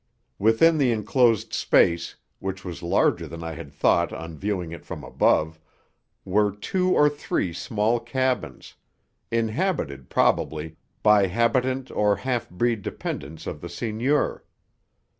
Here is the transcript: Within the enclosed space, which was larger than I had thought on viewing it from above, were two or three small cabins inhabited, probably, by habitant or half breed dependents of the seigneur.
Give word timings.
Within 0.39 0.79
the 0.79 0.91
enclosed 0.91 1.53
space, 1.53 2.15
which 2.39 2.65
was 2.65 2.81
larger 2.81 3.27
than 3.27 3.43
I 3.43 3.53
had 3.53 3.71
thought 3.71 4.11
on 4.11 4.35
viewing 4.35 4.71
it 4.71 4.83
from 4.83 5.03
above, 5.03 5.59
were 6.25 6.49
two 6.51 6.89
or 6.95 7.07
three 7.07 7.53
small 7.53 7.99
cabins 7.99 8.73
inhabited, 9.29 10.09
probably, 10.09 10.75
by 11.03 11.27
habitant 11.27 11.91
or 11.91 12.15
half 12.15 12.49
breed 12.49 12.81
dependents 12.81 13.45
of 13.45 13.61
the 13.61 13.69
seigneur. 13.69 14.43